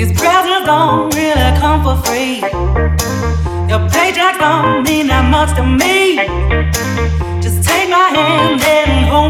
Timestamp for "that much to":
5.08-5.62